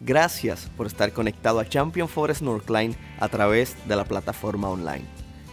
[0.00, 5.04] Gracias por estar conectado a Champion Forest Northline a través de la plataforma online.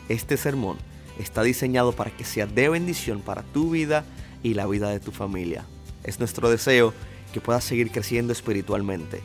[0.08, 0.78] Este sermón
[1.20, 4.06] está diseñado para que sea de bendición para tu vida
[4.44, 5.66] y la vida de tu familia.
[6.04, 6.94] Es nuestro deseo
[7.34, 9.24] que puedas seguir creciendo espiritualmente.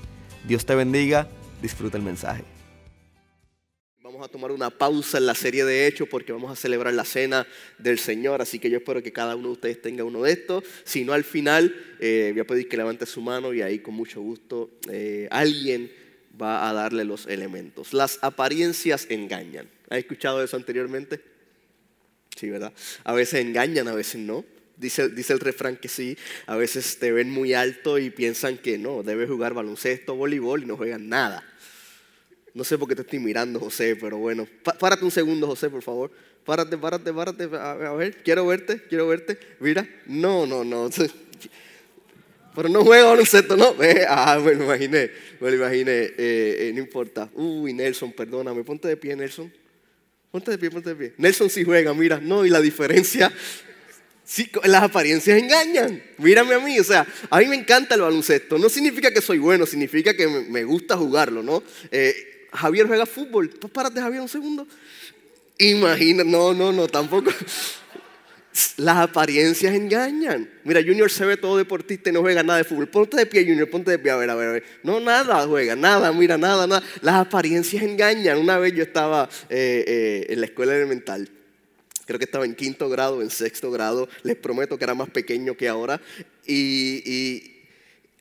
[0.48, 1.28] Dios te bendiga,
[1.60, 2.44] disfruta el mensaje.
[4.22, 7.46] A tomar una pausa en la serie de Hechos porque vamos a celebrar la cena
[7.78, 8.42] del Señor.
[8.42, 10.62] Así que yo espero que cada uno de ustedes tenga uno de estos.
[10.84, 13.94] Si no, al final eh, voy a pedir que levante su mano y ahí con
[13.94, 15.90] mucho gusto eh, alguien
[16.40, 17.94] va a darle los elementos.
[17.94, 19.70] Las apariencias engañan.
[19.88, 21.22] ¿Has escuchado eso anteriormente?
[22.36, 22.74] Sí, ¿verdad?
[23.04, 24.44] A veces engañan, a veces no.
[24.76, 26.16] Dice, dice, el refrán que sí,
[26.46, 30.66] a veces te ven muy alto y piensan que no, debes jugar baloncesto, voleibol y
[30.66, 31.46] no juegan nada.
[32.54, 34.46] No sé por qué te estoy mirando, José, pero bueno.
[34.78, 36.10] Párate un segundo, José, por favor.
[36.44, 37.44] Párate, párate, párate.
[37.56, 39.38] A ver, quiero verte, quiero verte.
[39.60, 40.90] Mira, no, no, no.
[42.52, 43.76] Pero no juega baloncesto, ¿no?
[44.08, 45.08] Ah, me lo imaginé,
[45.38, 45.92] me lo imaginé.
[45.92, 47.30] Eh, eh, no importa.
[47.34, 48.64] Uy, Nelson, perdóname.
[48.64, 49.52] Ponte de pie, Nelson.
[50.32, 51.14] Ponte de pie, ponte de pie.
[51.16, 52.18] Nelson sí juega, mira.
[52.20, 53.32] No, y la diferencia
[54.30, 56.00] Sí, las apariencias engañan.
[56.18, 58.58] Mírame a mí, o sea, a mí me encanta el baloncesto.
[58.58, 61.64] No significa que soy bueno, significa que me gusta jugarlo, ¿no?
[61.90, 63.50] Eh, Javier juega fútbol.
[63.50, 64.66] Pues párate, Javier, un segundo.
[65.58, 67.30] Imagina, no, no, no, tampoco.
[68.76, 70.50] Las apariencias engañan.
[70.64, 72.88] Mira, Junior se ve todo deportista y no juega nada de fútbol.
[72.88, 74.10] Ponte de pie, Junior, ponte de pie.
[74.10, 74.64] A ver, a ver, a ver.
[74.82, 76.82] No, nada juega, nada, mira, nada, nada.
[77.02, 78.38] Las apariencias engañan.
[78.38, 81.30] Una vez yo estaba eh, eh, en la escuela elemental
[82.10, 85.56] creo que estaba en quinto grado, en sexto grado, les prometo que era más pequeño
[85.56, 86.00] que ahora,
[86.44, 87.58] y,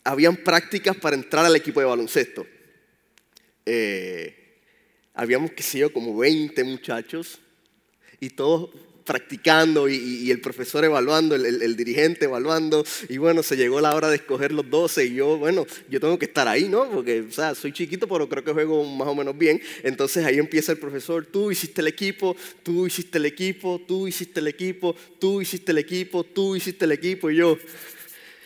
[0.03, 2.45] habían prácticas para entrar al equipo de baloncesto.
[3.65, 4.35] Eh,
[5.13, 7.39] habíamos, qué sé como 20 muchachos,
[8.19, 8.69] y todos
[9.09, 14.17] practicando y, el profesor evaluando, el, dirigente evaluando, y bueno, se llegó la hora de
[14.17, 16.87] escoger los 12 y yo, bueno, yo tengo que estar ahí, ¿no?
[16.91, 19.59] Porque, o sea, soy chiquito, pero creo que juego más o menos bien.
[19.81, 24.41] Entonces ahí empieza el profesor, tú hiciste el equipo, tú hiciste el equipo, tú hiciste
[24.41, 27.57] el equipo, tú hiciste el equipo, tú hiciste el equipo, y yo...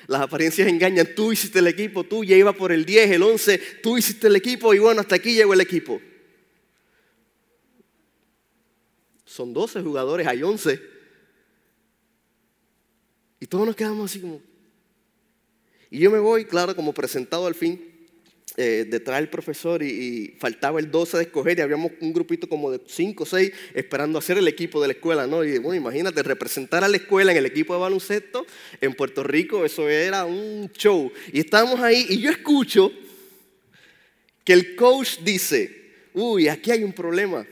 [0.08, 3.58] Las apariencias engañan, tú hiciste el equipo, tú ya iba por el 10, el 11,
[3.82, 6.02] tú hiciste el equipo y bueno, hasta aquí llegó el equipo.
[9.34, 10.80] son 12 jugadores, hay 11.
[13.40, 14.40] Y todos nos quedamos así como...
[15.90, 17.93] Y yo me voy, claro, como presentado al fin,
[18.56, 22.70] eh, detrás del profesor y, faltaba el 12 de escoger y habíamos un grupito como
[22.70, 25.44] de 5 o 6 esperando hacer el equipo de la escuela, ¿no?
[25.44, 28.46] Y bueno, imagínate, representar a la escuela en el equipo de baloncesto
[28.80, 31.12] en Puerto Rico, eso era un show.
[31.32, 32.92] Y estábamos ahí y yo escucho
[34.44, 37.48] que el coach dice, uy, aquí hay un problema.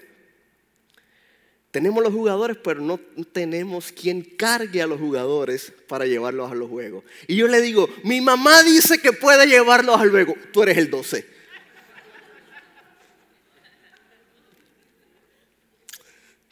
[1.72, 3.00] Tenemos los jugadores, pero no
[3.32, 7.06] tenemos quien cargue a los jugadores para llevarlos a los juegos.
[7.28, 10.36] Y yo le digo, mi mamá dice que puede llevarlos al juego.
[10.52, 11.26] Tú eres el 12.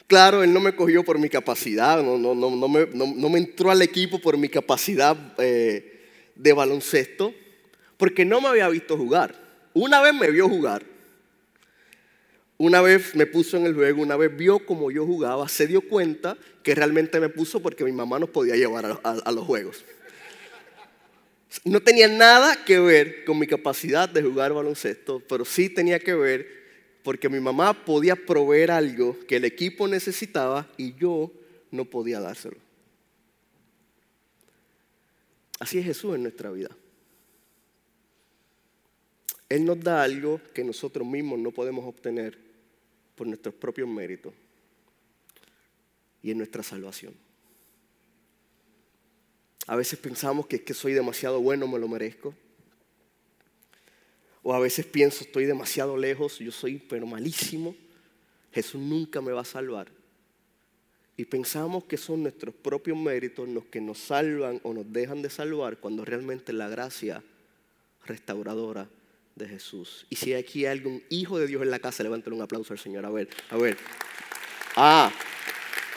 [0.06, 3.70] Claro, él no me cogió por mi capacidad, no, no, no, me, no me, entró
[3.70, 7.32] al equipo por mi capacidad eh, de baloncesto,
[7.96, 9.36] porque no me había visto jugar.
[9.72, 10.84] Una vez me vio jugar,
[12.60, 15.80] una vez me puso en el juego, una vez vio cómo yo jugaba, se dio
[15.80, 19.82] cuenta que realmente me puso porque mi mamá nos podía llevar a, los juegos.
[21.64, 26.12] No tenía nada que ver con mi capacidad de jugar baloncesto, pero sí tenía que
[26.12, 26.46] ver
[27.02, 31.32] porque mi mamá podía proveer algo que el equipo necesitaba y yo
[31.70, 32.58] no podía dárselo.
[35.58, 36.68] Así es Jesús en nuestra vida.
[39.48, 42.49] Él nos da algo que nosotros mismos no podemos obtener
[43.20, 44.32] por nuestros propios méritos
[46.22, 47.12] y en nuestra salvación.
[49.66, 52.34] A veces pensamos que es que soy demasiado bueno, me lo merezco.
[54.42, 57.76] O a veces pienso, estoy demasiado lejos, yo soy pero malísimo,
[58.52, 59.92] Jesús nunca me va a salvar.
[61.18, 65.28] Y pensamos que son nuestros propios méritos los que nos salvan o nos dejan de
[65.28, 67.22] salvar cuando realmente la gracia
[68.06, 68.88] restauradora
[69.34, 70.06] de Jesús.
[70.10, 72.78] Y si aquí hay algún hijo de Dios en la casa, levántale un aplauso al
[72.78, 73.04] Señor.
[73.06, 73.76] A ver, a ver.
[74.76, 75.12] Ah,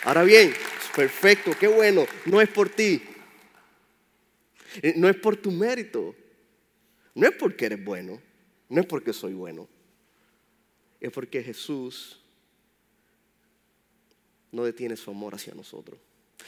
[0.04, 0.54] ahora bien,
[0.96, 2.06] perfecto, qué bueno.
[2.26, 3.02] No es por ti.
[4.82, 6.16] Eh, no es por tu mérito.
[7.16, 8.22] No es porque eres bueno.
[8.70, 9.68] No es porque soy bueno.
[11.00, 12.20] Es porque Jesús
[14.52, 16.00] no detiene su amor hacia nosotros.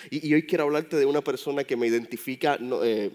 [0.09, 2.57] Y, hoy quiero hablarte de una persona que me identifica.
[2.83, 3.11] Eh,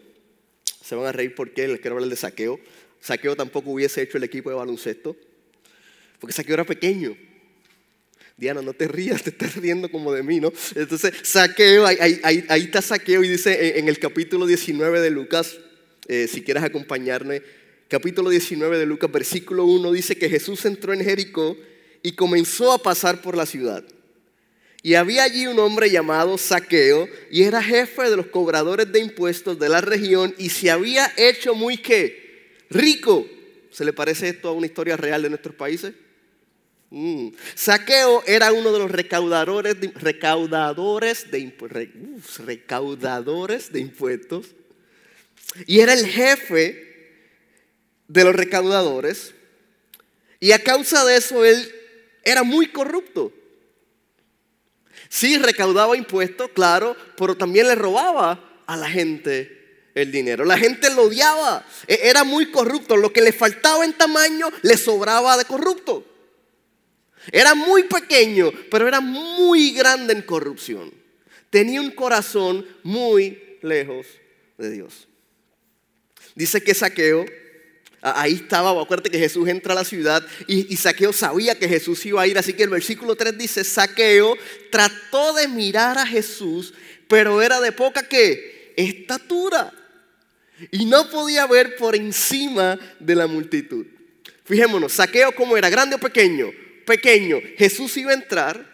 [0.83, 2.59] se van a reír porque les quiero hablar de saqueo.
[3.01, 5.17] Saqueo tampoco hubiese hecho el equipo de baloncesto,
[6.19, 7.17] porque Saqueo era pequeño.
[8.37, 10.53] Diana, no te rías, te estás riendo como de mí, ¿no?
[10.75, 15.59] Entonces, Saqueo, ahí, está Saqueo y dice en, el capítulo 19 de Lucas,
[16.09, 17.43] eh, si quieres acompañarme,
[17.89, 21.57] capítulo 19 de Lucas, versículo 1, dice que Jesús entró en Jericó
[22.03, 23.85] y comenzó a pasar por la ciudad.
[24.83, 29.59] Y había allí un hombre llamado Saqueo y era jefe de los cobradores de impuestos
[29.59, 32.30] de la región y se había hecho muy qué?
[32.71, 33.27] Rico.
[33.71, 35.95] ¿Se le parece esto a una historia real de nuestros países?
[36.91, 37.29] Mm.
[37.55, 41.53] Saqueo era uno de los recaudadores recaudadores de,
[42.41, 44.47] recaudadores de impuestos
[45.67, 47.15] y era el jefe
[48.09, 49.35] de los recaudadores
[50.41, 51.73] y a causa de eso él
[52.25, 53.33] era muy corrupto.
[55.09, 59.60] Sí, recaudaba impuestos, claro, pero también le robaba a la gente
[59.95, 60.45] el dinero.
[60.45, 62.97] La gente lo odiaba, e-, era muy corrupto.
[62.97, 66.07] Lo que le faltaba en tamaño le sobraba de corrupto.
[67.33, 70.93] Era muy pequeño, pero era muy grande en corrupción.
[71.51, 74.07] Tenía un corazón muy lejos
[74.57, 75.09] de Dios.
[76.35, 77.27] Dice que Saqueo
[78.03, 82.23] Ahí estaba, acuérdate que Jesús entra a la ciudad y, Saqueo sabía que Jesús iba
[82.23, 84.37] a ir, así que el versículo 3 dice, Saqueo
[84.71, 86.73] trató de mirar a Jesús,
[87.09, 89.71] pero era de poca que estatura
[90.71, 93.87] y no podía ver por encima de la multitud.
[94.45, 96.51] Fijémonos, Saqueo como era, grande o pequeño,
[96.87, 98.71] pequeño, Jesús iba a entrar,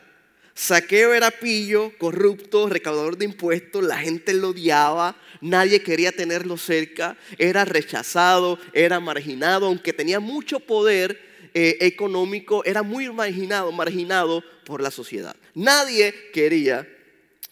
[0.55, 7.19] Saqueo era pillo, corrupto, recaudador de impuestos, la gente lo odiaba, nadie quería tenerlo cerca,
[7.37, 11.21] era rechazado, era marginado, aunque tenía mucho poder
[11.53, 15.37] eh, económico, era muy marginado, marginado por la sociedad.
[15.55, 16.89] Nadie quería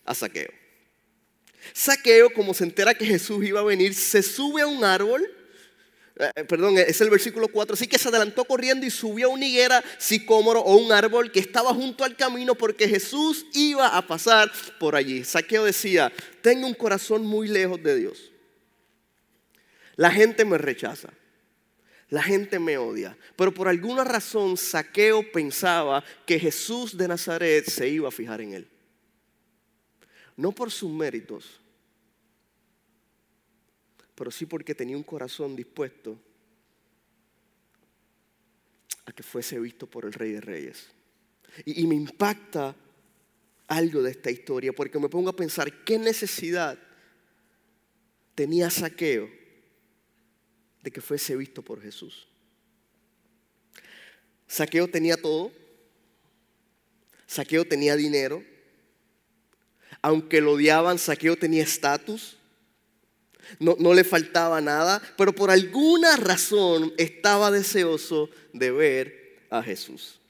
[0.06, 0.63] a Saqueo.
[1.72, 5.28] Saqueo, como se entera que Jesús iba a venir, se sube a un árbol
[6.16, 9.46] eh, perdón, es el versículo 4, así que se adelantó corriendo y subió a una
[9.46, 14.50] higuera sicómoro o un árbol que estaba junto al camino porque Jesús iba a pasar
[14.78, 15.25] por allí.
[15.25, 18.31] Saqueo decía, tengo un corazón muy lejos de Dios.
[19.96, 21.10] La gente me rechaza.
[22.10, 23.17] La gente me odia.
[23.34, 28.55] Pero por alguna razón Saqueo pensaba que Jesús de Nazaret se iba a fijar en
[28.55, 28.69] él.
[30.36, 31.60] No por sus méritos,
[34.14, 36.19] pero sí porque tenía un corazón dispuesto
[39.06, 40.88] a que fuese visto por el Rey de Reyes.
[41.64, 42.75] Y, me impacta
[43.69, 46.78] algo de esta historia, porque me pongo a pensar qué necesidad
[48.34, 49.31] tenía Saqueo
[50.82, 52.26] de que fuese visto por Jesús.
[54.46, 55.52] Saqueo tenía todo.
[57.26, 58.44] Saqueo tenía dinero.
[60.04, 62.36] Aunque lo odiaban, Saqueo tenía estatus
[63.58, 70.20] no, le faltaba nada, pero por alguna razón estaba deseoso de ver a Jesús.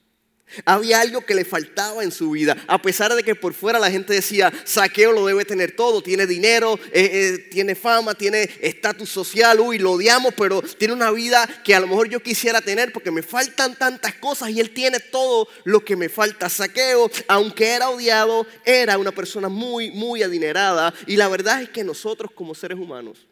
[0.64, 3.91] Había algo que le faltaba en su vida, a pesar de que por fuera la
[3.91, 9.08] gente decía, Saqueo lo debe tener todo, tiene dinero, eh, eh, tiene fama, tiene estatus
[9.08, 12.93] social, uy, lo odiamos, pero tiene una vida que a lo mejor yo quisiera tener
[12.93, 16.49] porque me faltan tantas cosas y él tiene todo lo que me falta.
[16.49, 21.82] Saqueo, aunque era odiado, era una persona muy, muy adinerada y la verdad es que
[21.82, 23.26] nosotros como seres humanos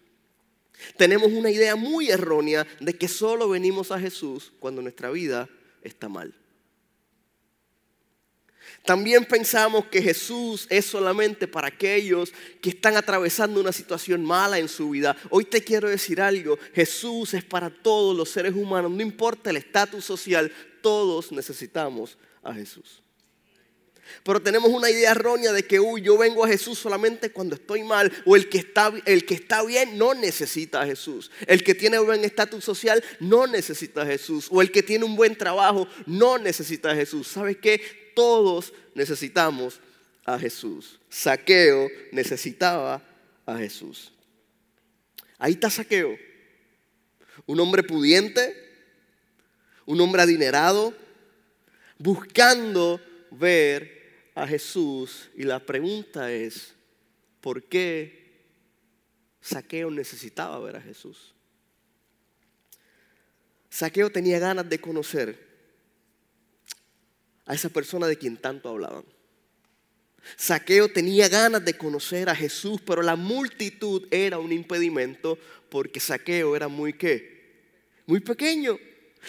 [0.96, 5.48] tenemos una idea muy errónea de que solo venimos a Jesús cuando nuestra vida
[5.82, 6.34] está mal.
[8.84, 14.68] También pensamos que Jesús es solamente para aquellos que están atravesando una situación mala en
[14.68, 15.16] su vida.
[15.30, 19.56] Hoy te quiero decir algo, Jesús es para todos los seres humanos, no importa el
[19.56, 23.01] estatus social, todos necesitamos a Jesús.
[24.24, 27.82] Pero tenemos una idea errónea de que, uy, yo vengo a Jesús solamente cuando estoy
[27.82, 31.30] mal, o el que está, el que está bien no necesita a Jesús.
[31.46, 34.48] El que tiene buen estatus social no necesita a Jesús.
[34.50, 37.28] O el que tiene un buen trabajo no necesita a Jesús.
[37.28, 38.02] ¿Sabes qué?
[38.14, 39.80] todos necesitamos
[40.24, 41.00] a Jesús.
[41.08, 43.02] Saqueo necesitaba
[43.46, 44.12] a Jesús.
[45.38, 46.16] Ahí está Saqueo.
[47.46, 48.54] Un hombre pudiente,
[49.86, 50.94] un hombre adinerado,
[51.98, 53.00] buscando
[53.38, 55.30] ver a Jesús.
[55.36, 56.74] Y la pregunta es,
[57.40, 58.22] ¿por qué
[59.40, 61.34] Saqueo necesitaba ver a Jesús?
[63.70, 65.52] Saqueo tenía ganas de conocer
[67.46, 69.04] a esa persona de quien tanto hablaban.
[70.36, 76.54] Saqueo tenía ganas de conocer a Jesús, pero la multitud era un impedimento porque Saqueo
[76.54, 77.32] era muy qué?
[78.06, 78.78] Muy pequeño.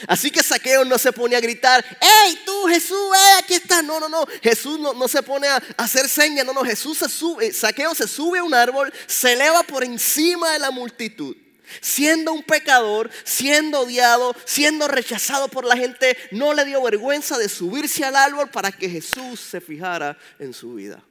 [0.08, 3.84] Así que Saqueo no se pone a gritar, ¡Hey tú Jesús, eh, aquí estás!
[3.84, 4.26] No, no, no.
[4.42, 6.64] Jesús no, no se pone a hacer señas, no, no.
[6.64, 10.72] Jesús se sube, Saqueo se sube a un árbol, se eleva por encima de la
[10.72, 11.36] multitud
[11.82, 17.50] Siendo un pecador, siendo odiado, siendo rechazado por la gente, no le dio vergüenza de
[17.50, 21.04] subirse al árbol para que Jesús se fijara en su vida.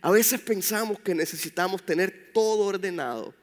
[0.00, 3.34] A veces pensamos que necesitamos tener todo ordenado.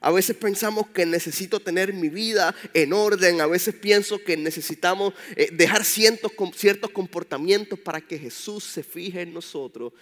[0.00, 3.40] A veces pensamos que necesito tener mi vida en orden.
[3.40, 9.22] A veces pienso que necesitamos eh, dejar ciertos, ciertos comportamientos para que Jesús se fije
[9.22, 9.92] en nosotros.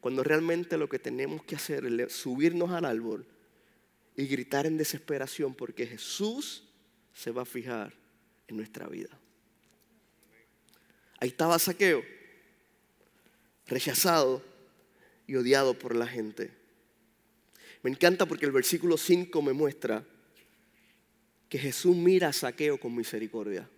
[0.00, 3.26] Cuando realmente lo que tenemos que hacer es subirnos al árbol
[4.16, 6.64] y gritar en desesperación porque Jesús
[7.14, 7.94] se va a fijar
[8.48, 9.18] en nuestra vida.
[11.20, 12.02] Ahí estaba Saqueo,
[13.66, 14.42] rechazado
[15.26, 16.63] y odiado por la gente.
[17.84, 20.02] Me encanta porque el versículo 5 me muestra
[21.50, 23.68] que Jesús mira a Saqueo con misericordia.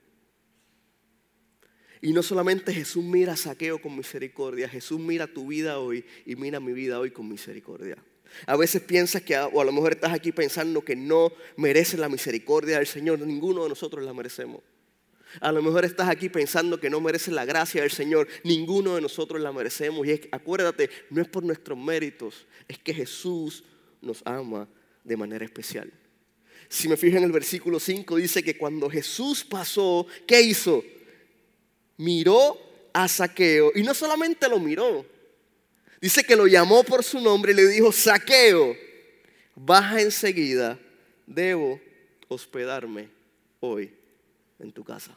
[2.01, 6.37] Y no solamente Jesús mira a Saqueo con misericordia, Jesús mira tu vida hoy y
[6.37, 7.97] mira mi vida hoy con misericordia.
[8.47, 12.09] A veces piensas que, o a lo mejor estás aquí pensando que no mereces la
[12.09, 13.19] misericordia del Señor.
[13.19, 14.61] Ninguno de nosotros la merecemos.
[15.41, 18.29] A lo mejor estás aquí pensando que no mereces la gracia del Señor.
[18.45, 20.07] Ninguno de nosotros la merecemos.
[20.07, 23.65] Y acuérdate, no es por nuestros méritos, es que Jesús
[24.07, 24.69] nos ama
[25.05, 25.93] de manera especial.
[26.69, 30.83] Si me fijo en el versículo 5, dice que cuando Jesús pasó, ¿qué hizo?
[31.99, 32.59] Miró
[32.93, 33.73] a Saqueo.
[33.75, 35.07] Y no solamente lo miró,
[36.01, 38.77] dice que lo llamó por su nombre y le dijo, Saqueo,
[39.55, 40.79] baja enseguida,
[41.27, 41.81] debo
[42.29, 43.09] hospedarme
[43.61, 43.95] hoy
[44.59, 45.17] en tu casa.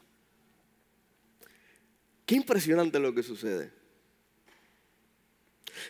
[2.25, 3.71] Qué impresionante lo que sucede.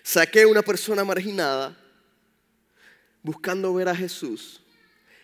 [0.04, 1.78] Saqueo, una persona marginada,
[3.24, 4.62] buscando ver a Jesús,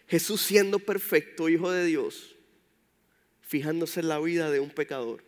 [0.08, 2.36] Jesús siendo perfecto, hijo de Dios,
[3.42, 5.24] fijándose en la vida de un pecador.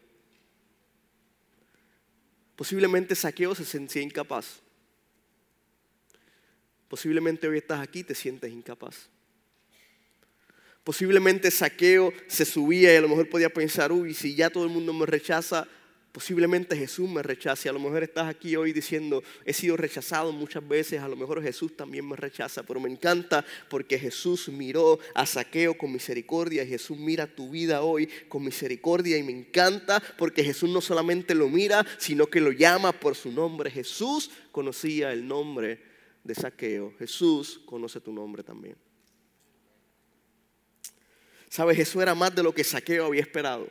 [2.55, 4.61] Posiblemente Saqueo se sentía incapaz.
[6.87, 9.09] Posiblemente hoy estás aquí y te sientes incapaz.
[10.83, 14.69] Posiblemente Saqueo se subía y a lo mejor podía pensar, uy, si ya todo el
[14.69, 15.67] mundo me rechaza,
[16.17, 17.69] Posiblemente Jesús me rechace.
[17.69, 20.99] A lo mejor estás aquí hoy diciendo, he sido rechazado muchas veces.
[20.99, 22.63] A lo mejor Jesús también me rechaza.
[22.63, 26.63] Pero me encanta porque Jesús miró a Saqueo con misericordia.
[26.63, 29.15] Y Jesús mira tu vida hoy con misericordia.
[29.15, 33.31] Y me encanta porque Jesús no solamente lo mira, sino que lo llama por su
[33.31, 33.69] nombre.
[33.69, 35.83] Jesús conocía el nombre
[36.23, 36.95] de Saqueo.
[36.97, 38.75] Jesús conoce tu nombre también.
[41.47, 41.77] ¿Sabes?
[41.77, 43.69] Jesús era más de lo que Saqueo había esperado.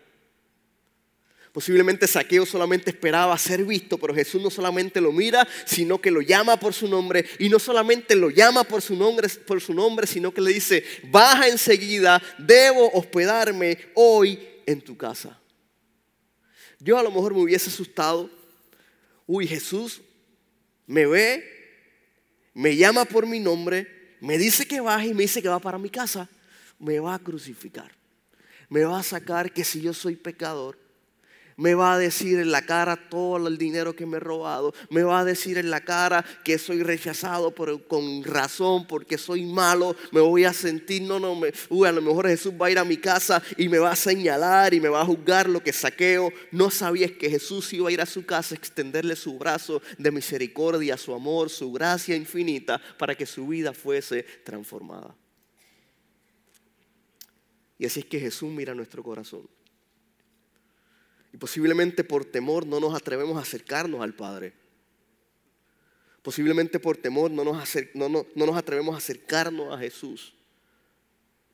[1.56, 6.20] Posiblemente Saqueo solamente esperaba ser visto, pero Jesús no solamente lo mira, sino que lo
[6.20, 7.24] llama por su nombre.
[7.38, 10.84] Y no solamente lo llama por su nombre, por su nombre sino que le dice,
[11.04, 15.40] baja enseguida, debo hospedarme hoy en tu casa.
[16.78, 18.28] Yo a lo mejor me hubiese asustado.
[19.26, 20.02] Uy, Jesús
[20.86, 21.42] me ve,
[22.52, 25.78] me llama por mi nombre, me dice que baje y me dice que va para
[25.78, 26.28] mi casa.
[26.78, 27.90] Me va a crucificar.
[28.68, 30.84] Me va a sacar que si yo soy pecador,
[31.56, 35.02] me va a decir en la cara todo el dinero que me he robado, me
[35.02, 37.54] va a decir en la cara que soy rechazado
[37.88, 42.02] con razón porque soy malo, me voy a sentir, no, no, me, uy, a lo
[42.02, 44.88] mejor Jesús va a ir a mi casa y me va a señalar y me
[44.88, 46.30] va a juzgar lo que saqueo.
[46.50, 50.10] No sabías que Jesús iba a ir a su casa, a extenderle su brazo de
[50.10, 55.14] misericordia, su amor, su gracia infinita para que su vida fuese transformada.
[57.78, 59.46] Y así es que Jesús mira nuestro corazón.
[61.38, 64.54] Posiblemente por temor no nos atrevemos a acercarnos al Padre.
[66.22, 70.34] Posiblemente por temor no nos, no, no, no nos atrevemos a acercarnos a Jesús.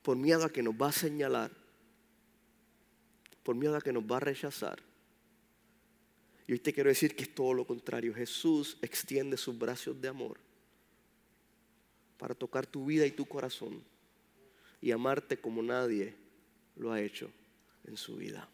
[0.03, 1.51] Por miedo a que nos va a señalar.
[3.43, 4.83] Por miedo a que nos va a rechazar.
[6.47, 8.15] Y hoy te quiero decir que es todo lo contrario.
[8.15, 10.39] Jesús extiende sus brazos de amor
[12.19, 13.83] para tocar tu vida y tu corazón
[14.81, 16.15] y amarte como nadie
[16.77, 17.31] lo ha hecho
[17.85, 18.49] en su vida.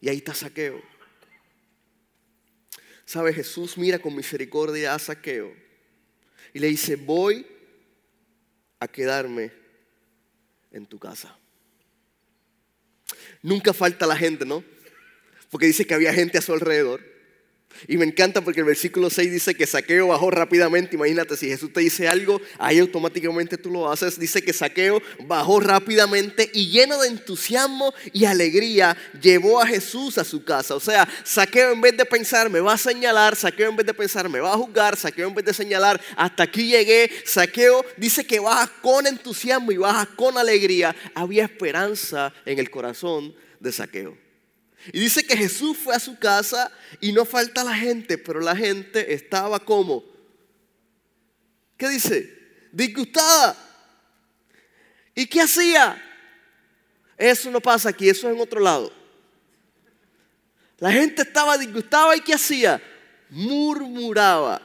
[0.00, 0.82] Y ahí está Saqueo.
[3.04, 3.32] ¿Sabe?
[3.32, 5.54] Jesús mira con misericordia a Saqueo
[6.52, 7.46] y le dice, voy
[8.80, 9.52] a quedarme
[10.72, 11.38] en tu casa.
[13.42, 14.64] Nunca falta la gente, ¿no?
[15.50, 17.15] Porque dice que había gente a su alrededor.
[17.88, 20.96] Y me encanta porque el versículo 6 dice que Saqueo bajó rápidamente.
[20.96, 24.18] Imagínate, si Jesús te dice algo, ahí automáticamente tú lo haces.
[24.18, 30.24] Dice que Saqueo bajó rápidamente y lleno de entusiasmo y alegría llevó a Jesús a
[30.24, 30.74] su casa.
[30.74, 33.94] O sea, Saqueo en vez de pensar me va a señalar, Saqueo en vez de
[33.94, 38.24] pensar me va a juzgar, Saqueo en vez de señalar hasta aquí llegué, Saqueo dice
[38.24, 40.94] que baja con entusiasmo y baja con alegría.
[41.14, 44.25] Había esperanza en el corazón de Saqueo.
[44.92, 48.54] Y dice que Jesús fue a su casa y no falta la gente, pero la
[48.54, 50.04] gente estaba como,
[51.76, 52.32] ¿qué dice?
[52.72, 53.56] Disgustada.
[55.14, 56.02] ¿Y qué hacía?
[57.16, 58.92] Eso no pasa aquí, eso es en otro lado.
[60.78, 62.82] La gente estaba disgustada y ¿qué hacía?
[63.30, 64.60] Murmuraba.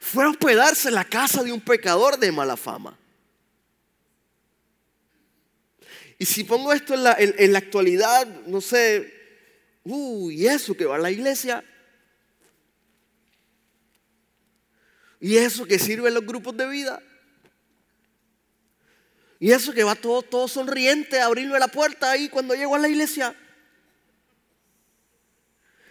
[0.00, 2.97] Fue a hospedarse en la casa de un pecador de mala fama.
[6.18, 9.14] Y si pongo esto en la, en la actualidad, no sé,
[9.84, 11.64] uy, eso que va a la iglesia,
[15.20, 17.02] Y eso que sirve en los grupos de vida.
[19.40, 22.78] Y eso que va todo, todo sonriente a abrirle la puerta ahí cuando llego a
[22.78, 23.36] la iglesia.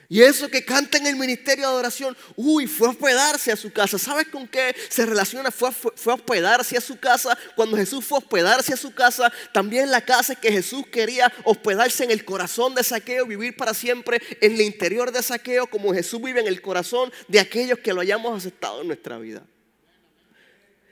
[0.09, 3.73] Y eso que canta en el ministerio de adoración, uy, fue a hospedarse a su
[3.73, 3.97] casa.
[3.97, 5.51] ¿Sabes con qué se relaciona?
[5.51, 7.37] Fue a, hospedarse a su casa.
[7.57, 12.05] Cuando Jesús fue a hospedarse a su casa, también la casa que Jesús quería hospedarse
[12.05, 16.21] en el corazón de Saqueo, vivir para siempre en el interior de Saqueo, como Jesús
[16.21, 19.45] vive en el corazón de aquellos que lo hayamos aceptado en nuestra vida.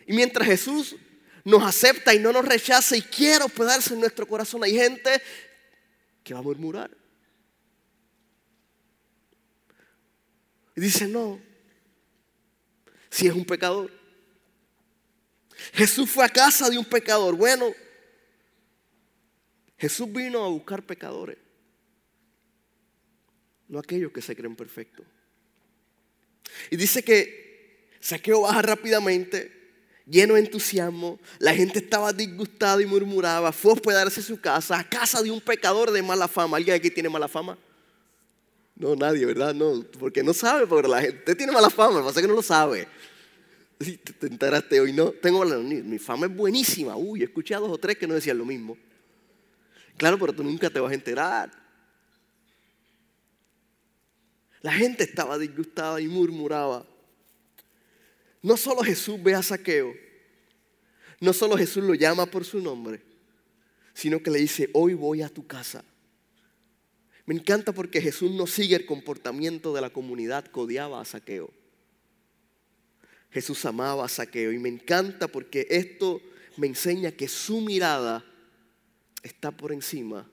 [0.06, 0.98] Y mientras Jesús
[1.46, 5.22] nos acepta y no nos rechaza y quiere hospedarse en nuestro corazón, hay gente
[6.22, 7.05] que va a murmurar.
[10.76, 11.40] Y dice, no,
[13.10, 13.92] si es un pecador.
[15.74, 17.36] Jesús fue a casa de un pecador.
[17.36, 17.74] Bueno,
[19.78, 21.38] Jesús vino a buscar pecadores,
[23.68, 25.06] no aquellos que se creen perfectos.
[26.70, 29.52] Y dice que Saqueo baja rápidamente,
[30.06, 31.20] lleno de entusiasmo.
[31.40, 33.52] La gente estaba disgustada y murmuraba.
[33.52, 36.58] Fue a hospedarse a su casa, a casa de un pecador de mala fama.
[36.58, 37.58] ¿Alguien aquí tiene mala fama?
[38.76, 39.54] No, nadie, ¿verdad?
[39.54, 42.88] No, porque no sabe, porque la gente tiene mala fama, pasa que no lo sabe.
[43.80, 46.96] Si te enteraste hoy, no, tengo mi fama es buenísima.
[46.96, 48.78] Uy, he escuchado a dos o tres que no decían lo mismo.
[49.98, 51.52] Claro, pero tú nunca te vas a enterar.
[54.62, 56.86] La gente estaba disgustada y murmuraba.
[58.42, 59.94] No solo Jesús ve a Saqueo,
[61.20, 63.02] no solo Jesús lo llama por su nombre,
[63.94, 65.84] sino que le dice, hoy voy a tu casa.
[67.26, 71.50] Me encanta porque Jesús no sigue el comportamiento de la comunidad que odiaba a Saqueo.
[73.32, 76.22] Jesús amaba a Saqueo y me encanta porque esto
[76.58, 78.24] me enseña que su mirada
[79.24, 80.30] está por encima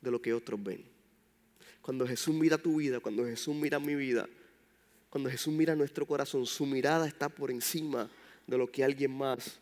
[0.00, 0.84] de lo que otros ven.
[1.80, 4.28] Cuando Jesús mira tu vida, cuando Jesús mira mi vida,
[5.08, 8.10] cuando Jesús mira nuestro corazón, su mirada está por encima
[8.46, 9.58] de lo que alguien más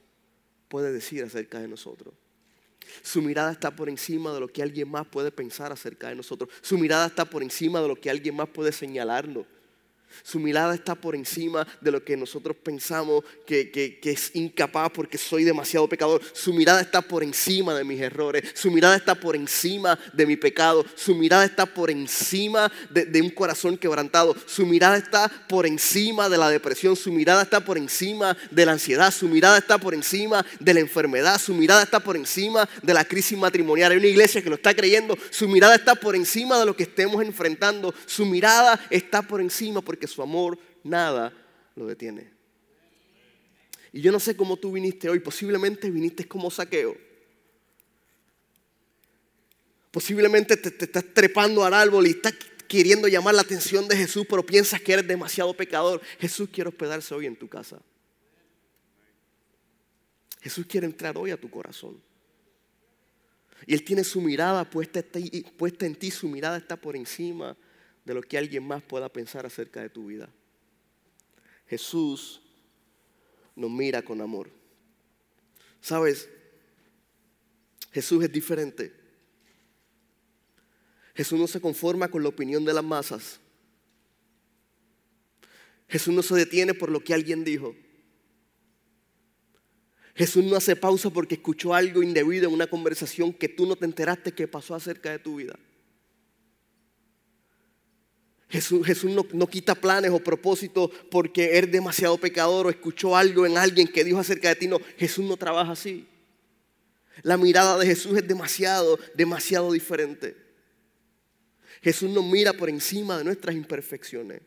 [0.69, 2.13] puede decir acerca de nosotros.
[3.03, 6.51] Su mirada está por encima de lo que alguien más puede pensar acerca de nosotros.
[6.61, 9.47] Su mirada está por encima de lo que alguien más puede señalarnos.
[10.23, 15.45] Su mirada está por encima de lo que nosotros pensamos que, es incapaz porque soy
[15.45, 16.21] demasiado pecador.
[16.33, 18.45] Su mirada está por encima de mis errores.
[18.55, 20.85] Su mirada está por encima de mi pecado.
[20.95, 24.37] Su mirada está por encima de, un corazón quebrantado.
[24.47, 26.97] Su mirada está por encima de la depresión.
[26.97, 29.13] Su mirada está por encima de la ansiedad.
[29.13, 31.41] Su mirada está por encima de la enfermedad.
[31.41, 33.93] Su mirada está por encima de la crisis matrimonial.
[33.93, 35.17] Hay una iglesia que lo está creyendo.
[35.31, 37.95] Su mirada está por encima de lo que estemos enfrentando.
[38.07, 41.33] Su mirada está por encima porque su amor nada
[41.75, 42.31] lo detiene.
[43.95, 46.95] Y yo no sé cómo tú viniste hoy, posiblemente viniste como saqueo.
[49.91, 52.35] Posiblemente te, te, estás trepando al árbol y estás
[52.69, 56.03] queriendo llamar la atención de Jesús, pero piensas que eres demasiado pecador.
[56.21, 57.81] Jesús quiere hospedarse hoy en tu casa.
[60.43, 61.99] Jesús quiere entrar hoy a tu corazón.
[63.67, 65.03] Y Él tiene su mirada puesta,
[65.57, 67.57] puesta en ti, su mirada está por encima
[68.07, 70.31] de lo que alguien más pueda pensar acerca de tu vida.
[71.67, 72.41] Jesús
[73.57, 74.49] nos mira con amor.
[75.81, 76.29] ¿Sabes?
[77.91, 78.95] Jesús es diferente.
[81.17, 83.41] Jesús no se conforma con la opinión de las masas.
[85.89, 87.75] Jesús no se detiene por lo que alguien dijo.
[90.15, 93.85] Jesús no hace pausa porque escuchó algo indebido en una conversación que tú no te
[93.85, 95.59] enteraste que pasó acerca de tu vida.
[98.49, 103.89] Jesús, no, quita planes o propósitos porque eres demasiado pecador o escuchó algo en alguien
[103.89, 104.69] que dijo acerca de ti.
[104.69, 106.07] No, Jesús no trabaja así.
[107.23, 110.37] La mirada de Jesús es demasiado, demasiado diferente.
[111.83, 114.43] Jesús nos mira por encima de nuestras imperfecciones.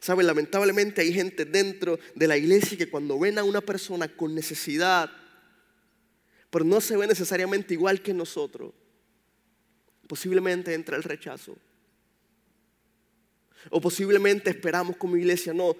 [0.00, 4.34] Saben, lamentablemente hay gente dentro de la iglesia que cuando ven a una persona con
[4.34, 5.08] necesidad,
[6.50, 8.72] pero no se ve necesariamente igual que nosotros,
[10.08, 11.56] posiblemente entra el rechazo.
[13.70, 15.76] O posiblemente esperamos como iglesia, no,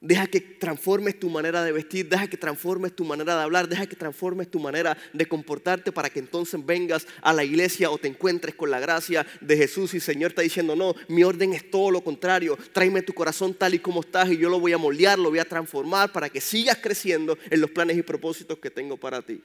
[0.00, 3.86] deja que transformes tu manera de vestir, deja que transformes tu manera de hablar, deja
[3.86, 8.08] que transformes tu manera de comportarte para que entonces vengas a la iglesia o te
[8.08, 11.70] encuentres con la gracia de Jesús y el Señor está diciendo, no, mi orden es
[11.70, 14.78] todo lo contrario, tráeme tu corazón tal y como estás y yo lo voy a
[14.78, 18.70] moldear, lo voy a transformar para que sigas creciendo en los planes y propósitos que
[18.70, 19.42] tengo para ti.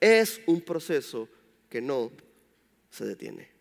[0.00, 1.28] Es un proceso
[1.68, 2.10] que no
[2.90, 3.57] se detiene.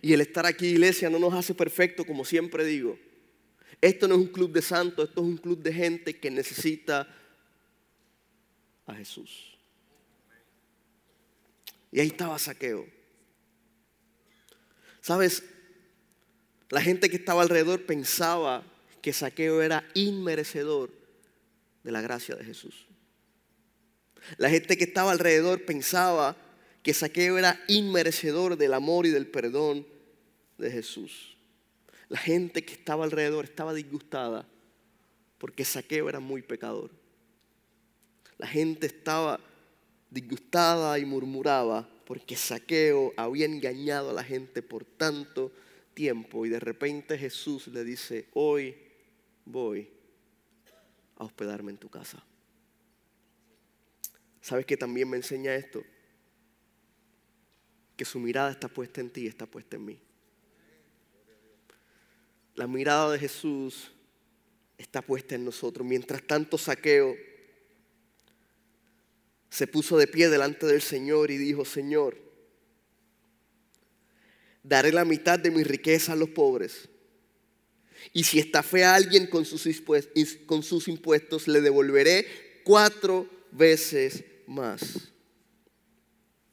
[0.00, 2.98] Y el estar aquí, iglesia, no nos hace perfecto, como siempre digo.
[3.80, 7.08] Esto no es un club de santos, esto es un club de gente que necesita
[8.86, 9.58] a Jesús.
[11.90, 12.86] Y ahí estaba Saqueo.
[15.00, 15.42] ¿Sabes?
[16.70, 18.64] La gente que estaba alrededor pensaba
[19.02, 20.90] que Saqueo era inmerecedor
[21.82, 22.86] de la gracia de Jesús.
[24.38, 26.36] La gente que estaba alrededor pensaba
[26.82, 29.86] que Saqueo era inmerecedor del amor y del perdón
[30.58, 31.36] de Jesús.
[32.08, 34.46] La gente que estaba alrededor estaba disgustada
[35.38, 36.90] porque Saqueo era muy pecador.
[38.38, 39.40] La gente estaba
[40.10, 45.52] disgustada y murmuraba porque Saqueo había engañado a la gente por tanto
[45.94, 48.76] tiempo y de repente Jesús le dice, hoy
[49.44, 49.88] voy
[51.16, 52.22] a hospedarme en tu casa.
[54.40, 55.82] ¿Sabes que también me enseña esto?
[58.02, 60.00] Que su mirada está puesta en ti, está puesta en mí.
[62.56, 63.92] La mirada de Jesús
[64.76, 65.86] está puesta en nosotros.
[65.86, 67.14] Mientras tanto, Saqueo
[69.48, 72.18] se puso de pie delante del Señor y dijo, Señor,
[74.64, 76.88] daré la mitad de mi riqueza a los pobres.
[78.12, 79.64] Y si estafé a alguien con sus,
[80.46, 85.12] con sus impuestos, le devolveré cuatro veces más.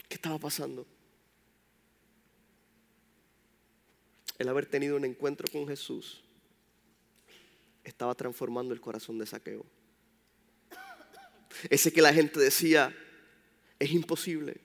[0.08, 0.86] ¿Qué estaba pasando?
[4.40, 6.24] El haber tenido un encuentro con Jesús
[7.84, 9.66] estaba transformando el corazón de Saqueo.
[11.70, 12.96] Ese que la gente decía,
[13.78, 14.58] es imposible.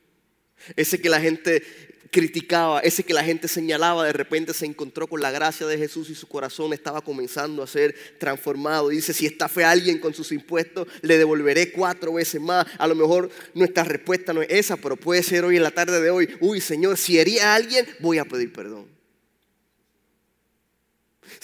[0.77, 1.63] Ese que la gente
[2.11, 6.09] criticaba, ese que la gente señalaba, de repente se encontró con la gracia de Jesús
[6.11, 8.91] y su corazón estaba comenzando a ser transformado.
[8.91, 12.67] Dice, si fe a alguien con sus impuestos, le devolveré cuatro veces más.
[12.79, 16.01] A lo mejor nuestra respuesta no es esa, pero puede ser hoy en la tarde
[16.01, 18.94] de hoy, uy Señor, si hería a alguien, voy a pedir perdón.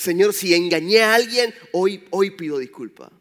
[0.01, 3.13] Señor, si engañé a alguien, hoy, hoy pido disculpa.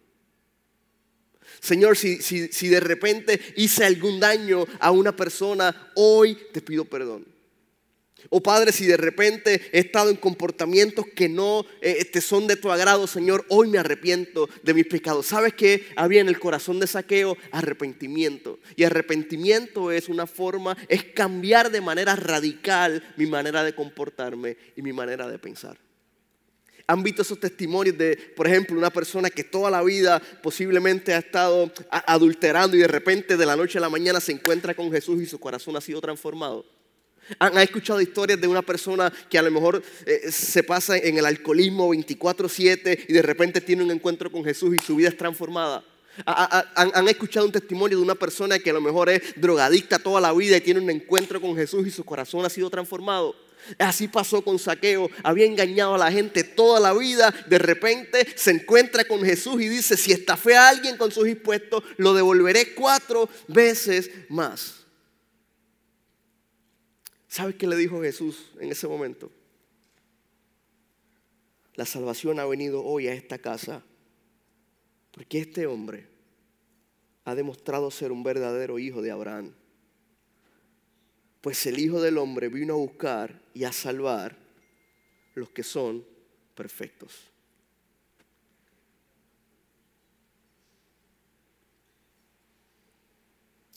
[1.60, 7.26] Señor, si, si de repente hice algún daño a una persona, hoy te pido perdón.
[8.30, 12.56] O Padre, si de repente he estado en comportamientos que no eh, te son de
[12.56, 15.26] tu agrado, Señor, hoy me arrepiento de mis pecados.
[15.26, 17.36] ¿Sabes qué había en el corazón de saqueo?
[17.52, 18.58] Arrepentimiento.
[18.78, 24.82] Y arrepentimiento es una forma, es cambiar de manera radical mi manera de comportarme y
[24.82, 25.89] mi manera de pensar.
[26.90, 31.20] Han visto esos testimonios de, por ejemplo, una persona que toda la vida posiblemente ha
[31.20, 35.22] estado adulterando y de repente de la noche a la mañana se encuentra con Jesús
[35.22, 36.66] y su corazón ha sido transformado.
[37.38, 41.28] Han, escuchado historias de una persona que a lo mejor eh, se pasa en el
[41.28, 45.86] alcoholismo 24/7 y de repente tiene un encuentro con Jesús y su vida es transformada.
[46.26, 50.20] Han, han, escuchado un testimonio de una persona que a lo mejor es drogadicta toda
[50.20, 53.36] la vida y tiene un encuentro con Jesús y su corazón ha sido transformado.
[53.78, 58.52] Así pasó con Saqueo, había engañado a la gente toda la vida, de repente se
[58.52, 63.30] encuentra con Jesús y dice, si estafé a alguien con sus impuestos, lo devolveré cuatro
[63.48, 64.86] veces más.
[67.28, 69.32] ¿Sabes qué le dijo Jesús en ese momento?
[71.76, 73.84] La salvación ha venido hoy a esta casa
[75.12, 76.08] porque este hombre
[77.26, 79.54] ha demostrado ser un verdadero hijo de Abraham.
[81.42, 84.36] Pues el Hijo del Hombre vino a buscar y a salvar
[85.36, 86.06] los que son
[86.56, 87.16] perfectos.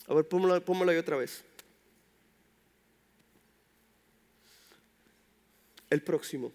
[0.09, 1.45] A ver, póngalo ahí otra vez.
[5.93, 6.51] el próximo.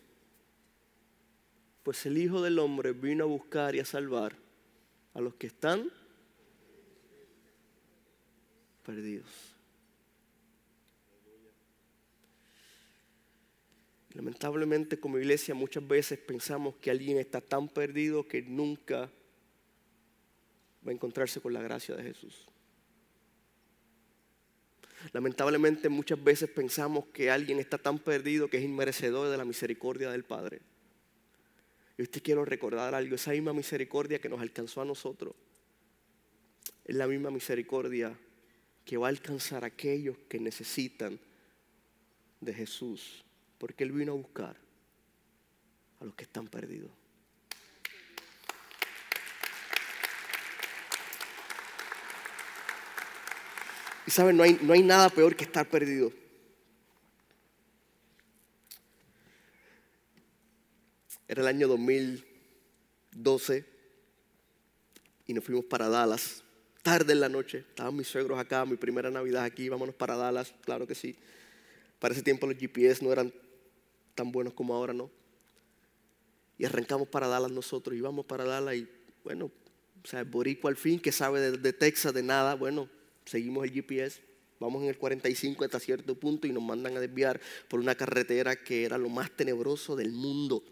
[1.84, 4.36] Pues el Hijo del Hombre vino a buscar y a salvar
[5.14, 5.92] a los que están
[8.84, 9.57] perdidos.
[14.18, 19.12] Lamentablemente como iglesia muchas veces pensamos que alguien está tan perdido que nunca
[20.84, 22.48] va a encontrarse con la gracia de Jesús.
[25.14, 30.10] Lamentablemente muchas veces pensamos que alguien está tan perdido que es inmerecedor de la misericordia
[30.10, 30.62] del Padre.
[31.96, 35.36] Y te quiero recordar algo, esa misma misericordia que nos alcanzó a nosotros,
[36.86, 38.18] es la misma misericordia
[38.84, 41.20] que va a alcanzar a aquellos que necesitan
[42.42, 43.24] de Jesús,
[43.58, 44.56] porque Él vino a buscar
[46.00, 46.92] a los que están perdidos.
[54.06, 56.14] Y saben, no hay, no hay nada peor que estar perdido.
[61.28, 63.66] Era el año 2012
[65.26, 66.42] y nos fuimos para Dallas.
[66.82, 70.54] Tarde en la noche, estaban mis suegros acá, mi primera Navidad aquí, vámonos para Dallas,
[70.64, 71.18] claro que sí.
[72.00, 73.34] Para ese tiempo los GPS no eran
[74.18, 75.10] tan buenos como ahora, ¿no?
[76.58, 78.88] Y arrancamos para Dallas nosotros y vamos para Dallas y
[79.24, 79.46] bueno,
[80.04, 82.90] o sea, el al fin que sabe de, de Texas de nada, bueno,
[83.26, 84.22] seguimos el GPS.
[84.60, 88.56] Vamos en el 45 hasta cierto punto y nos mandan a desviar por una carretera
[88.56, 90.64] que era lo más tenebroso del mundo.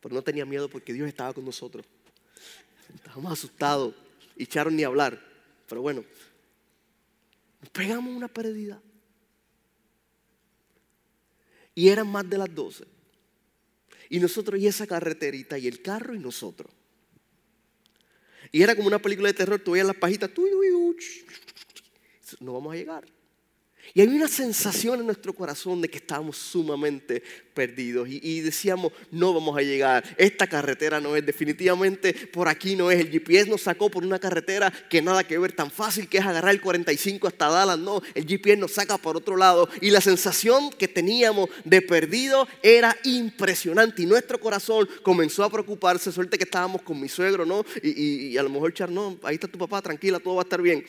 [0.00, 1.86] Pero no tenía miedo porque Dios estaba con nosotros.
[2.92, 3.94] Estábamos asustados
[4.36, 5.22] y echaron ni hablar.
[5.68, 6.04] Pero bueno,
[7.60, 8.82] nos pegamos una pérdida.
[11.74, 12.84] Y eran más de las 12.
[14.10, 16.72] Y nosotros y esa carreterita y el carro y nosotros.
[18.52, 20.46] Y era como una película de terror, tú veías las pajitas, tú,
[22.40, 23.04] no vamos a llegar.
[23.92, 28.08] Y hay una sensación en nuestro corazón de que estábamos sumamente perdidos.
[28.10, 33.00] Y, decíamos, no vamos a llegar, esta carretera no es, definitivamente por aquí no es,
[33.00, 36.24] el GPS nos sacó por una carretera que nada que ver, tan fácil que es
[36.24, 39.68] agarrar el 45 hasta Dallas, no, el GPS nos saca por otro lado.
[39.80, 44.02] Y la sensación que teníamos de perdido era impresionante.
[44.02, 47.64] Y nuestro corazón comenzó a preocuparse, suerte que estábamos con mi suegro, ¿no?
[47.82, 50.60] Y, a lo mejor Char, no, ahí está tu papá, tranquila, todo va a estar
[50.60, 50.84] bien.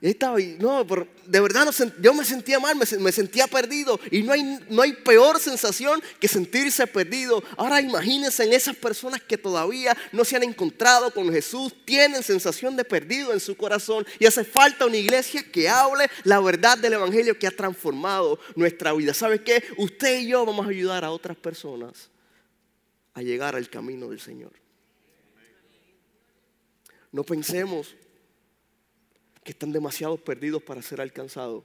[0.00, 1.66] Estaba, no, pero de verdad
[2.00, 3.98] yo me sentía mal, me, sentía perdido.
[4.10, 7.42] Y no hay, no hay peor sensación que sentirse perdido.
[7.56, 12.76] Ahora imagínense en esas personas que todavía no se han encontrado con Jesús, tienen sensación
[12.76, 14.06] de perdido en su corazón.
[14.18, 18.92] Y hace falta una iglesia que hable la verdad del Evangelio que ha transformado nuestra
[18.92, 19.14] vida.
[19.14, 19.64] ¿Sabe qué?
[19.78, 22.10] Usted y yo vamos a ayudar a otras personas
[23.14, 24.52] a llegar al camino del Señor.
[27.12, 27.96] No pensemos
[29.46, 31.62] que están demasiado perdidos para ser alcanzados.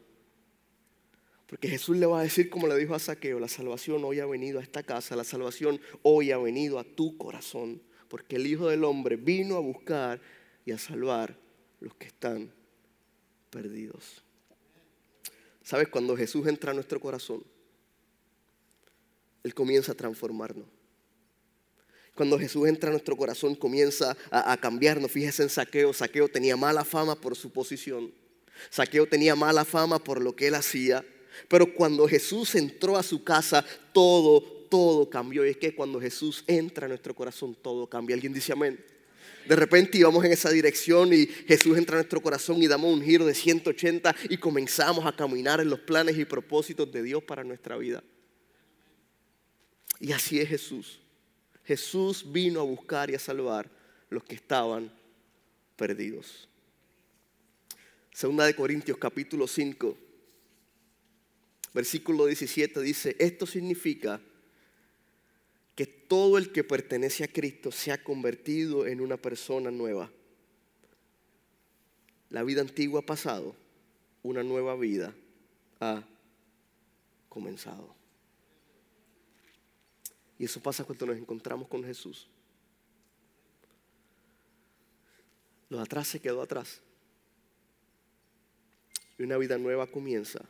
[1.47, 4.27] Porque Jesús le va a decir, como le dijo a Saqueo, la salvación hoy ha
[4.27, 7.81] venido a esta casa, la salvación hoy ha venido a tu corazón.
[8.07, 10.21] Porque el Hijo del Hombre vino a buscar
[10.63, 11.35] y a salvar
[11.79, 12.53] los que están
[13.49, 14.21] perdidos.
[15.63, 15.87] ¿Sabes?
[15.87, 17.43] Cuando Jesús entra a nuestro corazón,
[19.43, 20.67] Él comienza a transformarnos.
[22.15, 25.11] Cuando Jesús entra a nuestro corazón comienza a, cambiarnos.
[25.11, 25.93] Fíjese en Saqueo.
[25.93, 28.11] Saqueo tenía mala fama por su posición.
[28.69, 31.05] Saqueo tenía mala fama por lo que él hacía.
[31.47, 35.45] Pero cuando Jesús entró a su casa, todo, todo cambió.
[35.45, 38.15] Y es que cuando Jesús entra a nuestro corazón, todo cambia.
[38.15, 38.83] ¿Alguien dice amén?
[39.47, 43.01] De repente íbamos en esa dirección y Jesús entra a nuestro corazón y damos un
[43.01, 47.43] giro de 180 y comenzamos a caminar en los planes y propósitos de Dios para
[47.43, 48.03] nuestra vida.
[49.99, 50.99] Y así es Jesús.
[51.65, 53.69] Jesús vino a buscar y a salvar
[54.09, 54.91] los que estaban
[55.75, 56.47] perdidos.
[58.13, 59.97] Segunda de Corintios capítulo 5,
[61.73, 64.19] versículo 17 dice, esto significa
[65.75, 70.11] que todo el que pertenece a Cristo se ha convertido en una persona nueva.
[72.29, 73.55] La vida antigua ha pasado,
[74.23, 75.15] una nueva vida
[75.79, 76.03] ha
[77.29, 78.00] comenzado.
[80.41, 82.27] Y eso pasa cuando nos encontramos con Jesús.
[85.69, 86.81] Lo atrás se quedó atrás.
[89.19, 90.43] Y una vida nueva comienza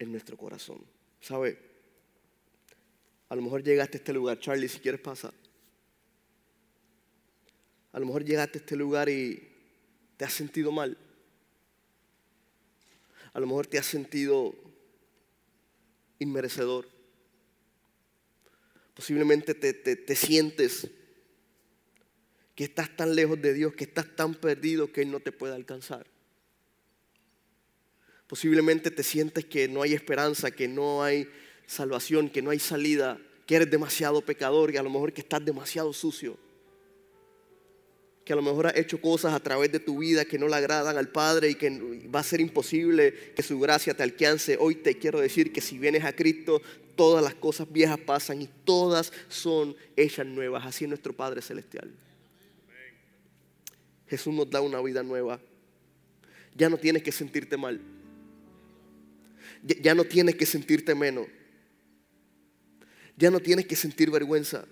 [0.00, 0.84] en nuestro corazón.
[1.20, 1.60] ¿Sabe?
[3.28, 5.32] A lo mejor llegaste a este lugar, Charlie, si quieres pasar.
[7.92, 9.48] A lo mejor llegaste a este lugar y
[10.16, 10.98] te has sentido mal.
[13.32, 14.56] A lo mejor te has sentido
[16.18, 16.97] inmerecedor.
[18.98, 20.88] Posiblemente te, sientes
[22.56, 25.54] que estás tan lejos de Dios, que estás tan perdido que Él no te puede
[25.54, 26.04] alcanzar.
[28.26, 31.28] Posiblemente te sientes que no hay esperanza, que no hay
[31.64, 35.44] salvación, que no hay salida, que eres demasiado pecador y a lo mejor que estás
[35.44, 36.36] demasiado sucio
[38.28, 40.54] que a lo mejor has hecho cosas a través de tu vida que no le
[40.54, 41.70] agradan al Padre y que
[42.14, 44.58] va a ser imposible que su gracia te alcance.
[44.60, 46.60] Hoy te quiero decir que si vienes a Cristo,
[46.94, 50.66] todas las cosas viejas pasan y todas son hechas nuevas.
[50.66, 51.90] Así es nuestro Padre Celestial.
[54.06, 55.40] Jesús nos da una vida nueva.
[56.54, 57.80] Ya no tienes que sentirte mal.
[59.62, 61.28] Ya no tienes que sentirte menos.
[63.16, 64.66] Ya no tienes que sentir vergüenza.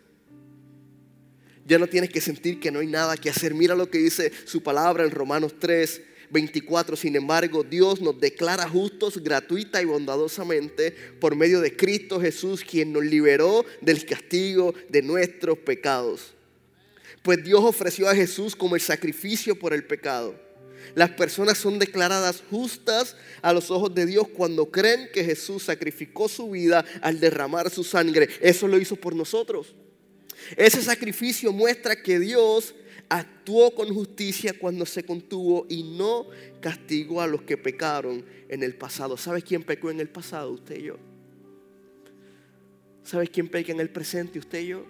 [1.67, 3.53] Ya no tienes que sentir que no hay nada que hacer.
[3.53, 6.01] Mira lo que dice su palabra en Romanos 3,
[6.31, 6.97] 24.
[6.97, 12.93] Sin embargo, Dios nos declara justos gratuita y bondadosamente por medio de Cristo Jesús, quien
[12.93, 16.35] nos liberó del castigo de nuestros pecados.
[17.23, 20.39] Pues Dios ofreció a Jesús como el sacrificio por el pecado.
[20.95, 26.29] Las personas son declaradas justas a los ojos de Dios cuando creen que Jesús sacrificó
[26.29, 28.29] su vida al derramar su sangre.
[28.41, 29.75] Eso lo hizo por nosotros.
[30.57, 32.75] Ese sacrificio muestra que Dios
[33.09, 36.27] actuó con justicia cuando se contuvo y no
[36.61, 39.17] castigó a los que pecaron en el pasado.
[39.17, 40.53] ¿Sabes quién pecó en el pasado?
[40.53, 40.99] Usted y yo.
[43.03, 44.39] ¿Sabes quién peca en el presente?
[44.39, 44.85] Usted y yo.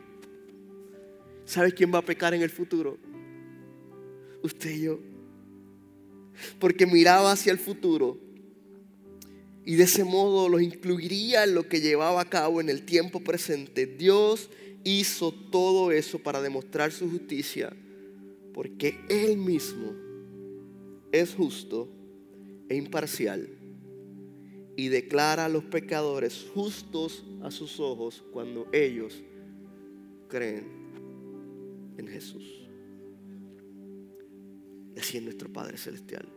[1.45, 2.99] ¿Sabes quién va a pecar en el futuro?
[4.43, 4.99] Usted y yo.
[6.59, 8.19] Porque miraba hacia el futuro
[9.67, 13.21] y de ese modo los incluiría en lo que llevaba a cabo en el tiempo
[13.21, 13.85] presente.
[13.85, 14.49] Dios
[14.87, 17.73] hizo todo eso para demostrar su justicia,
[18.55, 19.93] porque Él mismo
[21.11, 21.89] es justo
[22.69, 23.49] e imparcial
[24.77, 29.21] y declara a los pecadores justos a sus ojos cuando ellos
[30.29, 30.67] creen
[31.99, 32.45] en Jesús.
[34.95, 36.29] Y así es nuestro Padre Celestial.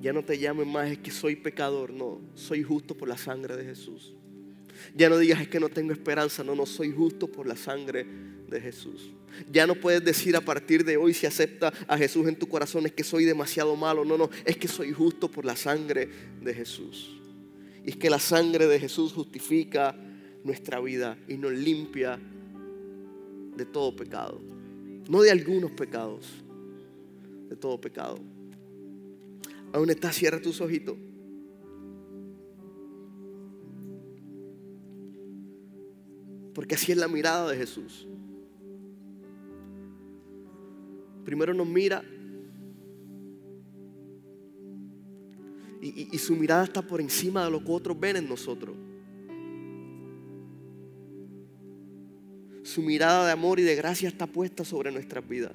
[0.00, 3.54] Ya no te llamen más es que soy pecador, no, soy justo por la sangre
[3.54, 4.14] de Jesús.
[4.94, 8.06] Ya no digas es que no tengo esperanza, no, no, soy justo por la sangre
[8.48, 9.10] de Jesús.
[9.50, 12.86] Ya no puedes decir a partir de hoy si acepta a Jesús en tu corazón
[12.86, 16.08] es que soy demasiado malo, no, no, es que soy justo por la sangre
[16.40, 17.20] de Jesús.
[17.84, 19.96] Y es que la sangre de Jesús justifica
[20.44, 22.18] nuestra vida y nos limpia
[23.56, 24.40] de todo pecado.
[25.08, 26.26] No de algunos pecados,
[27.48, 28.18] de todo pecado.
[29.72, 30.96] Aún estás, cierra tus ojitos.
[36.54, 38.06] Porque así es la mirada de Jesús.
[41.24, 42.04] Primero nos mira
[45.84, 48.74] y, su mirada está por encima de lo que otros ven en nosotros.
[52.62, 55.52] Su mirada de amor y de gracia está puesta sobre nuestras vidas.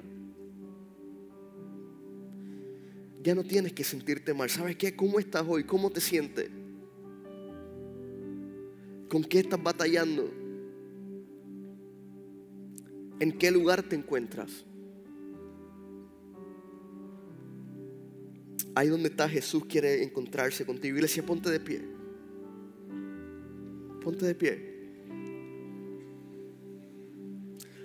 [3.24, 4.48] Ya no tienes que sentirte mal.
[4.48, 4.94] ¿Sabes qué?
[4.94, 5.64] ¿Cómo estás hoy?
[5.64, 6.48] ¿Cómo te sientes?
[9.08, 10.39] ¿Con qué estás batallando?
[13.20, 14.64] ¿En qué lugar te encuentras?
[18.74, 20.96] Ahí donde está Jesús quiere encontrarse contigo.
[20.96, 21.82] Iglesia, ponte de pie.
[24.02, 24.70] Ponte de pie.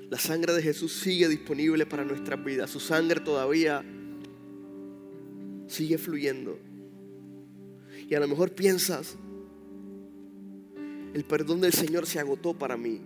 [0.10, 2.70] La sangre de Jesús sigue disponible para nuestras vidas.
[2.70, 3.84] Su sangre todavía
[5.68, 6.58] sigue fluyendo.
[8.08, 9.18] Y a lo mejor piensas,
[11.14, 13.02] el perdón del Señor se agotó para mí.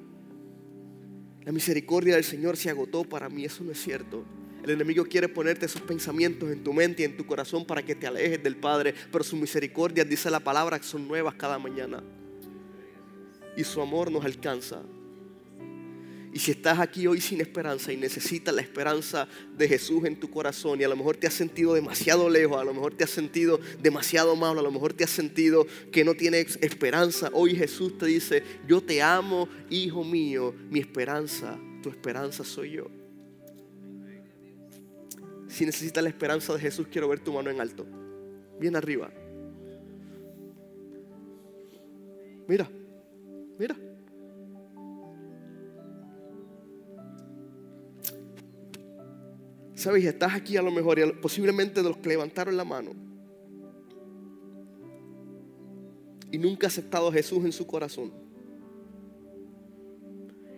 [1.46, 3.46] La misericordia del Señor se agotó para mí.
[3.46, 4.24] Eso no es cierto.
[4.64, 7.96] El enemigo quiere ponerte esos pensamientos en tu mente y en tu corazón para que
[7.96, 8.94] te alejes del Padre.
[9.12, 12.04] Pero su misericordia, dice la palabra, son nuevas cada mañana.
[13.56, 14.82] Y su amor nos alcanza.
[16.32, 20.30] Y si estás aquí hoy sin esperanza y necesitas la esperanza de Jesús en tu
[20.30, 23.10] corazón y a lo mejor te has sentido demasiado lejos, a lo mejor te has
[23.10, 27.98] sentido demasiado malo, a lo mejor te has sentido que no tienes esperanza, hoy Jesús
[27.98, 32.92] te dice, yo te amo, hijo mío, mi esperanza, tu esperanza soy yo.
[35.48, 37.88] Si necesitas la esperanza de Jesús, quiero ver tu mano en alto,
[38.60, 39.12] bien arriba.
[42.48, 42.70] Mira,
[43.58, 43.89] mira.
[49.80, 52.92] Sabes, estás aquí a lo mejor y posiblemente de los que levantaron la mano
[56.30, 58.12] y nunca ha aceptado a Jesús en su corazón.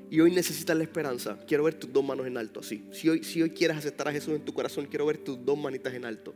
[0.10, 1.38] Y hoy necesitas la esperanza.
[1.47, 2.84] Quiero ver tus dos manos en alto, así.
[2.91, 5.55] Si hoy, si hoy quieres aceptar a Jesús en tu corazón, quiero ver tus dos
[5.55, 6.34] manitas en alto.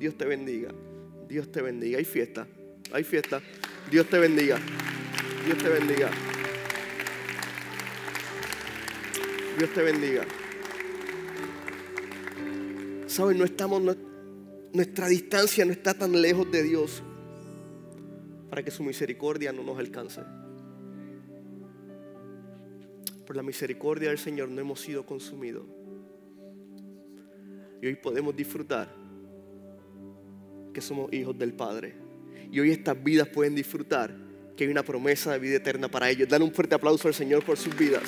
[0.00, 0.74] Dios te bendiga.
[1.28, 1.98] Dios te bendiga.
[1.98, 2.48] Hay fiesta.
[2.92, 3.40] Hay fiesta.
[3.88, 4.58] Dios te bendiga.
[5.46, 6.10] Dios te bendiga.
[9.56, 10.26] Dios te bendiga.
[13.18, 13.82] Saben, no estamos,
[14.72, 17.02] nuestra distancia no está tan lejos de Dios
[18.48, 20.20] para que su misericordia no nos alcance.
[23.26, 25.64] Por la misericordia del Señor no hemos sido consumidos.
[27.82, 28.88] Y hoy podemos disfrutar
[30.72, 31.96] que somos hijos del Padre.
[32.52, 34.14] Y hoy estas vidas pueden disfrutar
[34.56, 36.28] que hay una promesa de vida eterna para ellos.
[36.28, 38.04] Dale un fuerte aplauso al Señor por sus vidas.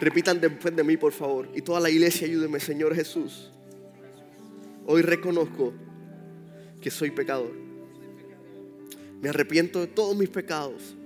[0.00, 1.48] Repitan después de mí, por favor.
[1.54, 3.50] Y toda la iglesia ayúdeme, Señor Jesús.
[4.86, 5.74] Hoy reconozco
[6.80, 7.52] que soy pecador.
[9.20, 10.96] Me arrepiento de todos mis pecados.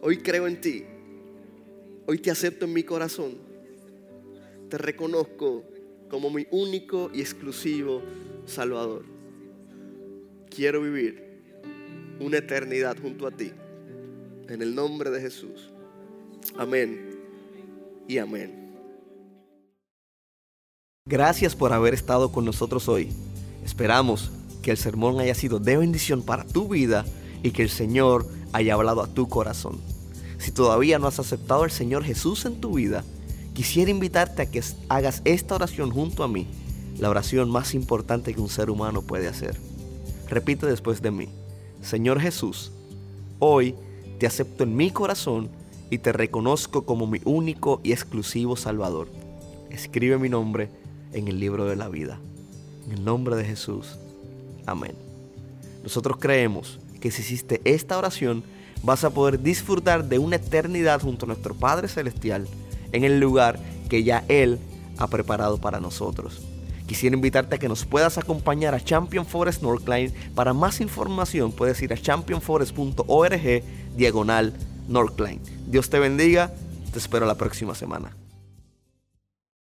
[0.00, 0.84] Hoy creo en ti.
[2.06, 3.38] Hoy te acepto en mi corazón.
[4.68, 5.62] Te reconozco
[6.08, 8.02] como mi único y exclusivo
[8.44, 9.04] Salvador.
[10.50, 11.22] Quiero vivir
[12.18, 13.52] una eternidad junto a ti.
[14.48, 15.70] En el nombre de Jesús.
[16.58, 17.18] Amén
[18.08, 18.64] y amén.
[21.06, 23.10] Gracias por haber estado con nosotros hoy.
[23.64, 24.30] Esperamos
[24.62, 27.04] que el sermón haya sido de bendición para tu vida
[27.42, 29.80] y que el Señor haya hablado a tu corazón.
[30.38, 33.04] Si todavía no has aceptado al Señor Jesús en tu vida,
[33.52, 36.46] quisiera invitarte a que hagas esta oración junto a mí.
[36.98, 39.56] la oración más importante que un ser humano puede hacer.
[40.28, 41.28] Repite después de mí,
[41.82, 42.70] Señor Jesús,
[43.40, 43.74] hoy
[44.20, 45.50] te acepto en mi corazón
[45.90, 49.08] y te reconozco como mi único y exclusivo Salvador.
[49.70, 50.68] Escribe mi nombre
[51.12, 52.18] en el libro de la vida.
[52.86, 53.98] En el nombre de Jesús.
[54.66, 54.94] Amén.
[55.82, 58.42] Nosotros creemos que si hiciste esta oración,
[58.82, 62.46] vas a poder disfrutar de una eternidad junto a nuestro Padre Celestial
[62.92, 63.58] en el lugar
[63.88, 64.58] que ya Él
[64.98, 66.42] ha preparado para nosotros.
[66.86, 70.12] Quisiera invitarte a que nos puedas acompañar a Champion Forest Northline.
[70.34, 73.62] Para más información puedes ir a championforest.org
[73.96, 74.54] diagonal
[74.88, 75.40] Northline.
[75.66, 76.52] Dios te bendiga,
[76.92, 78.14] te espero la próxima semana.